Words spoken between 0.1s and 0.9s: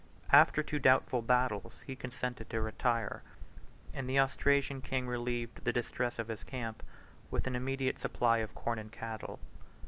After two